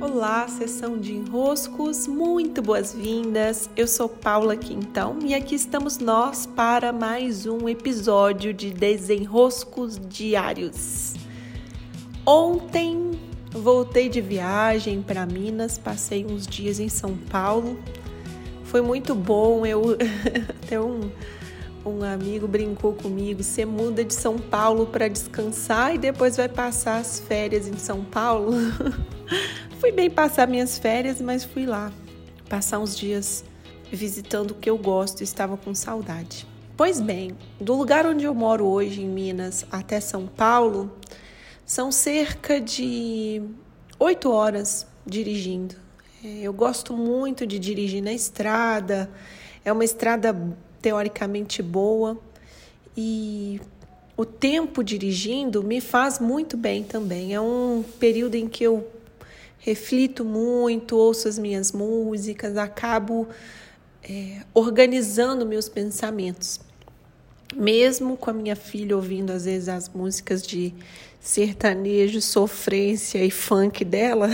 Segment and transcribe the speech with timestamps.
[0.00, 3.68] Olá, sessão de enroscos, muito boas-vindas.
[3.76, 11.14] Eu sou Paula Quintão e aqui estamos nós para mais um episódio de Desenroscos Diários.
[12.26, 13.12] Ontem
[13.50, 17.78] voltei de viagem para Minas, passei uns dias em São Paulo.
[18.64, 19.96] Foi muito bom, eu
[20.64, 21.10] até um
[21.84, 26.98] um amigo brincou comigo: você muda de São Paulo para descansar e depois vai passar
[26.98, 28.52] as férias em São Paulo.
[29.80, 31.92] fui bem passar minhas férias, mas fui lá
[32.48, 33.44] passar uns dias
[33.90, 36.46] visitando o que eu gosto estava com saudade.
[36.76, 40.92] Pois bem, do lugar onde eu moro hoje, em Minas, até São Paulo,
[41.64, 43.42] são cerca de
[43.98, 45.74] oito horas dirigindo.
[46.24, 49.10] É, eu gosto muito de dirigir na estrada,
[49.64, 50.36] é uma estrada
[50.82, 52.18] teoricamente boa
[52.96, 53.60] e
[54.16, 57.32] o tempo dirigindo me faz muito bem também.
[57.32, 58.86] É um período em que eu
[59.58, 63.28] reflito muito, ouço as minhas músicas, acabo
[64.02, 66.60] é, organizando meus pensamentos.
[67.54, 70.74] Mesmo com a minha filha ouvindo às vezes as músicas de
[71.20, 74.28] sertanejo, sofrência e funk dela,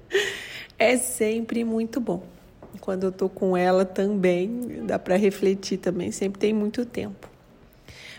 [0.78, 2.37] é sempre muito bom
[2.80, 7.28] quando eu tô com ela também, dá para refletir também, sempre tem muito tempo.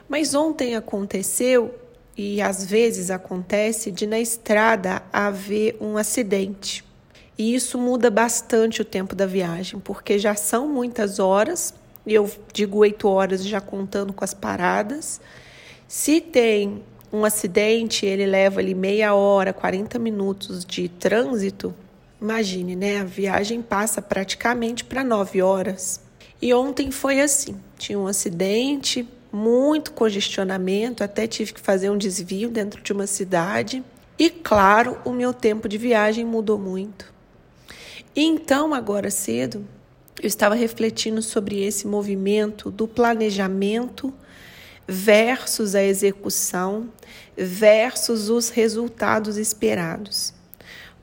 [0.07, 1.73] Mas ontem aconteceu
[2.17, 6.83] e às vezes acontece de na estrada haver um acidente.
[7.37, 11.73] E isso muda bastante o tempo da viagem, porque já são muitas horas,
[12.05, 15.21] e eu digo oito horas já contando com as paradas.
[15.87, 21.73] Se tem um acidente, ele leva ali meia hora, 40 minutos de trânsito,
[22.21, 22.99] Imagine, né?
[22.99, 26.01] A viagem passa praticamente para nove horas.
[26.41, 32.49] E ontem foi assim: tinha um acidente, muito congestionamento, até tive que fazer um desvio
[32.49, 33.83] dentro de uma cidade.
[34.17, 37.13] E claro, o meu tempo de viagem mudou muito.
[38.13, 39.65] E então, agora cedo,
[40.21, 44.13] eu estava refletindo sobre esse movimento do planejamento
[44.85, 46.89] versus a execução
[47.37, 50.33] versus os resultados esperados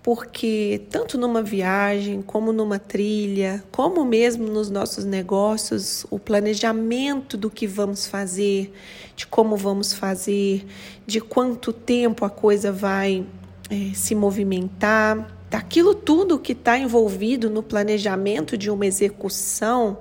[0.06, 7.50] porque tanto numa viagem, como numa trilha, como mesmo nos nossos negócios, o planejamento do
[7.50, 8.72] que vamos fazer,
[9.16, 10.64] de como vamos fazer,
[11.04, 13.26] de quanto tempo a coisa vai
[13.68, 19.98] é, se movimentar, daquilo tudo que está envolvido no planejamento de uma execução,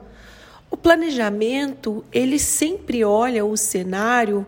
[0.69, 4.45] o planejamento ele sempre olha o cenário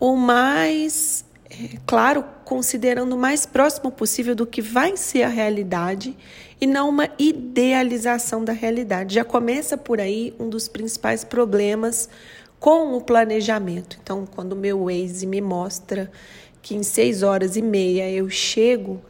[0.00, 6.16] o mais é, claro, considerando o mais próximo possível do que vai ser a realidade
[6.60, 9.14] e não uma idealização da realidade.
[9.14, 12.08] Já começa por aí um dos principais problemas
[12.58, 13.98] com o planejamento.
[14.02, 16.10] Então, quando o meu Waze me mostra
[16.62, 19.00] que em seis horas e meia eu chego,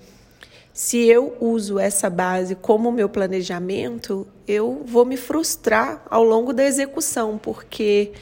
[0.73, 6.65] se eu uso essa base como meu planejamento, eu vou me frustrar ao longo da
[6.65, 8.13] execução, porque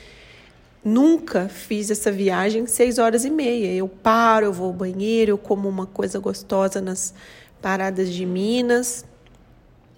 [0.84, 3.72] Nunca fiz essa viagem seis horas e meia.
[3.72, 7.14] Eu paro, eu vou ao banheiro, eu como uma coisa gostosa nas
[7.62, 9.04] paradas de Minas.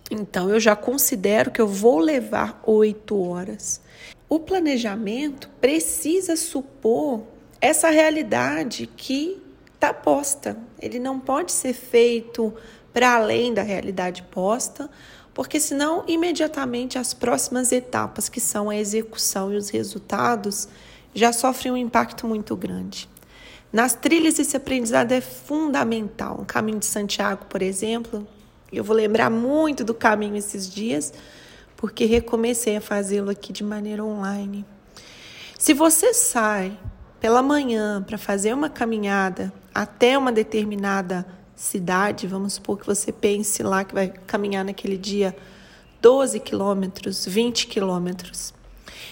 [0.09, 3.81] Então eu já considero que eu vou levar oito horas.
[4.29, 7.23] O planejamento precisa supor
[7.61, 9.43] essa realidade que
[9.75, 10.57] está posta.
[10.81, 12.55] Ele não pode ser feito
[12.93, 14.89] para além da realidade posta,
[15.37, 20.67] porque senão imediatamente as próximas etapas, que são a execução e os resultados,
[21.15, 23.07] já sofrem um impacto muito grande.
[23.71, 26.39] Nas trilhas esse aprendizado é fundamental.
[26.41, 28.27] O caminho de Santiago, por exemplo,
[28.73, 31.13] eu vou lembrar muito do caminho esses dias,
[31.77, 34.65] porque recomecei a fazê-lo aqui de maneira online.
[35.59, 36.75] Se você sai
[37.21, 41.27] pela manhã para fazer uma caminhada até uma determinada
[41.57, 45.35] cidade, vamos supor que você pense lá que vai caminhar naquele dia
[46.03, 48.55] 12 quilômetros, 20 quilômetros.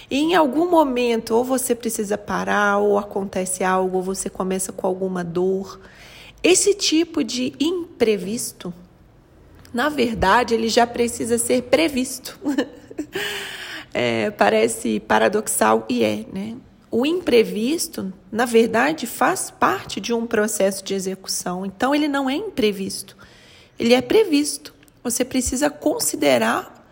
[0.09, 4.85] E em algum momento, ou você precisa parar, ou acontece algo, ou você começa com
[4.85, 5.79] alguma dor.
[6.43, 8.71] Esse tipo de imprevisto,
[9.73, 12.39] na verdade, ele já precisa ser previsto.
[13.91, 16.55] é, parece paradoxal e é, né?
[16.97, 21.65] O imprevisto, na verdade, faz parte de um processo de execução.
[21.65, 23.17] Então, ele não é imprevisto,
[23.77, 24.73] ele é previsto.
[25.03, 26.87] Você precisa considerar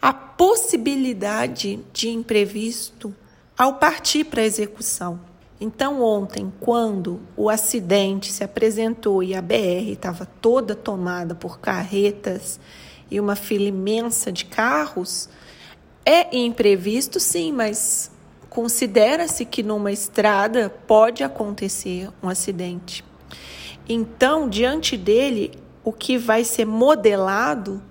[0.00, 3.12] a possibilidade de imprevisto
[3.58, 5.18] ao partir para a execução.
[5.60, 12.60] Então, ontem, quando o acidente se apresentou e a BR estava toda tomada por carretas
[13.10, 15.28] e uma fila imensa de carros,
[16.06, 18.12] é imprevisto, sim, mas
[18.48, 23.04] considera-se que numa estrada pode acontecer um acidente.
[23.88, 25.52] Então, diante dele,
[25.84, 27.82] o que vai ser modelado,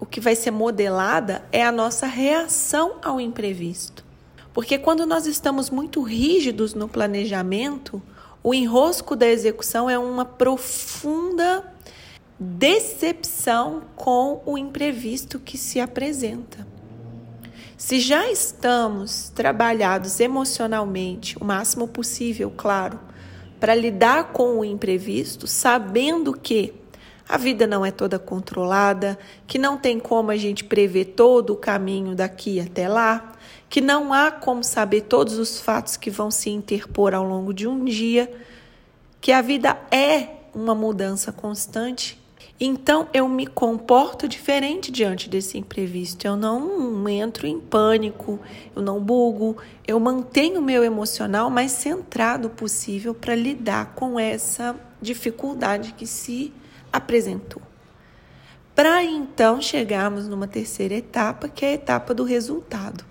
[0.00, 4.04] o que vai ser modelada é a nossa reação ao imprevisto.
[4.52, 8.02] Porque quando nós estamos muito rígidos no planejamento,
[8.42, 11.64] o enrosco da execução é uma profunda
[12.38, 16.66] decepção com o imprevisto que se apresenta.
[17.78, 22.98] Se já estamos trabalhados emocionalmente o máximo possível, claro,
[23.60, 26.74] para lidar com o imprevisto, sabendo que
[27.28, 29.16] a vida não é toda controlada,
[29.46, 33.32] que não tem como a gente prever todo o caminho daqui até lá,
[33.70, 37.68] que não há como saber todos os fatos que vão se interpor ao longo de
[37.68, 38.28] um dia,
[39.20, 42.17] que a vida é uma mudança constante.
[42.60, 46.26] Então eu me comporto diferente diante desse imprevisto.
[46.26, 48.40] Eu não entro em pânico,
[48.74, 49.56] eu não bugo,
[49.86, 56.52] eu mantenho o meu emocional mais centrado possível para lidar com essa dificuldade que se
[56.92, 57.62] apresentou.
[58.74, 63.04] Para então chegarmos numa terceira etapa, que é a etapa do resultado.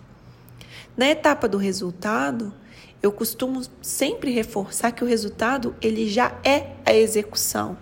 [0.96, 2.54] Na etapa do resultado,
[3.02, 7.78] eu costumo sempre reforçar que o resultado ele já é a execução.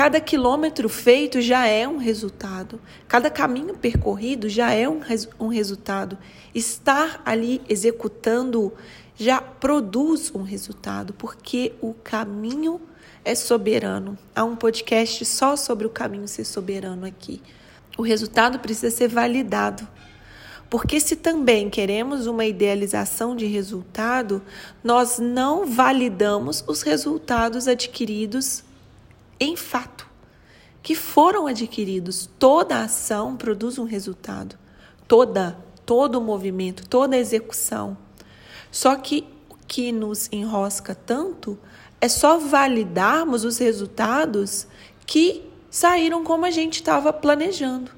[0.00, 2.80] Cada quilômetro feito já é um resultado.
[3.06, 6.16] Cada caminho percorrido já é um, res, um resultado.
[6.54, 8.72] Estar ali executando
[9.14, 12.80] já produz um resultado, porque o caminho
[13.22, 14.16] é soberano.
[14.34, 17.42] Há um podcast só sobre o caminho ser soberano aqui.
[17.98, 19.86] O resultado precisa ser validado.
[20.70, 24.40] Porque se também queremos uma idealização de resultado,
[24.82, 28.64] nós não validamos os resultados adquiridos
[29.40, 30.06] em fato,
[30.82, 32.28] que foram adquiridos.
[32.38, 34.56] Toda ação produz um resultado.
[35.08, 37.96] Toda, todo movimento, toda execução.
[38.70, 41.58] Só que o que nos enrosca tanto
[42.00, 44.66] é só validarmos os resultados
[45.06, 47.90] que saíram como a gente estava planejando.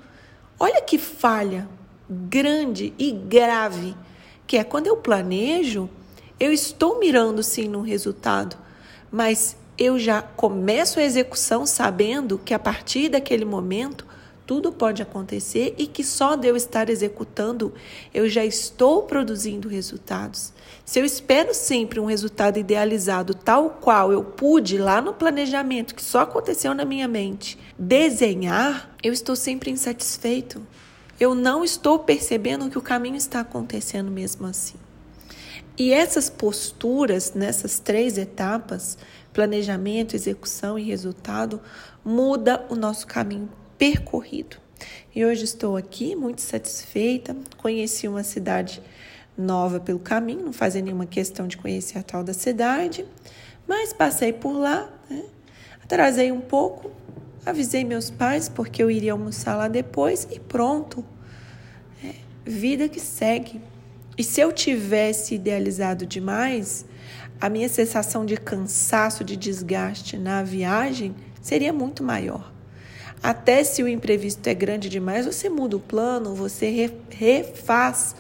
[0.59, 1.69] Olha que falha
[2.09, 3.97] grande e grave,
[4.47, 5.89] que é quando eu planejo,
[6.39, 8.57] eu estou mirando sim no resultado,
[9.11, 14.07] mas eu já começo a execução sabendo que a partir daquele momento
[14.47, 17.73] tudo pode acontecer e que só de eu estar executando
[18.13, 20.53] eu já estou produzindo resultados.
[20.85, 26.03] Se eu espero sempre um resultado idealizado tal qual eu pude lá no planejamento, que
[26.03, 30.61] só aconteceu na minha mente, desenhar, eu estou sempre insatisfeito.
[31.21, 34.77] Eu não estou percebendo que o caminho está acontecendo mesmo assim.
[35.79, 38.99] E essas posturas nessas três etapas,
[39.33, 41.61] planejamento, execução e resultado,
[42.05, 43.49] muda o nosso caminho
[43.79, 44.57] percorrido.
[45.15, 47.37] E hoje estou aqui muito satisfeita.
[47.57, 48.83] Conheci uma cidade
[49.37, 53.05] nova pelo caminho, não fazia nenhuma questão de conhecer a tal da cidade,
[53.67, 55.25] mas passei por lá, né?
[55.83, 56.91] atrasei um pouco,
[57.45, 61.05] avisei meus pais porque eu iria almoçar lá depois e pronto.
[62.05, 62.15] É,
[62.45, 63.61] vida que segue.
[64.17, 66.85] E se eu tivesse idealizado demais,
[67.41, 72.53] a minha sensação de cansaço, de desgaste na viagem seria muito maior.
[73.23, 78.15] Até se o imprevisto é grande demais, você muda o plano, você refaz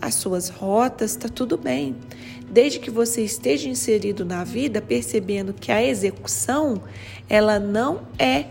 [0.00, 1.96] as suas rotas, está tudo bem.
[2.50, 6.82] Desde que você esteja inserido na vida, percebendo que a execução,
[7.28, 8.46] ela não é,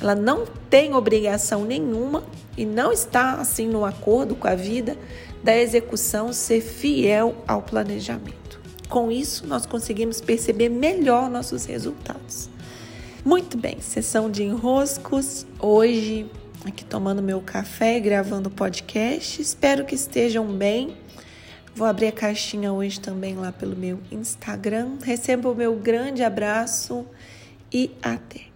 [0.00, 2.24] ela não tem obrigação nenhuma
[2.56, 4.96] e não está assim no acordo com a vida
[5.42, 8.60] da execução ser fiel ao planejamento.
[8.88, 12.48] Com isso, nós conseguimos perceber melhor nossos resultados.
[13.24, 15.46] Muito bem, sessão de enroscos.
[15.58, 16.30] Hoje,
[16.66, 19.40] aqui tomando meu café e gravando o podcast.
[19.40, 20.96] Espero que estejam bem.
[21.74, 24.98] Vou abrir a caixinha hoje também lá pelo meu Instagram.
[25.02, 27.06] Receba o meu grande abraço
[27.72, 28.51] e até!